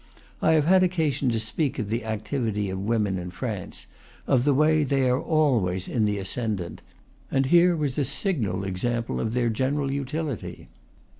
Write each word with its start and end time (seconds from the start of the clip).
I 0.41 0.53
have 0.53 0.65
had 0.65 0.81
occasion 0.81 1.29
to 1.29 1.39
speak 1.39 1.77
of 1.77 1.89
the 1.89 2.03
activity 2.05 2.71
of 2.71 2.79
women 2.79 3.19
in 3.19 3.29
France, 3.29 3.85
of 4.25 4.45
the 4.45 4.53
way 4.55 4.83
they 4.83 5.07
are 5.07 5.21
always 5.21 5.87
in 5.87 6.05
the 6.05 6.17
ascendant; 6.17 6.81
and 7.29 7.45
here 7.45 7.75
was 7.75 7.99
a 7.99 8.05
signal 8.05 8.63
example 8.63 9.19
of 9.19 9.33
their 9.35 9.49
general 9.51 9.91
utility. 9.91 10.69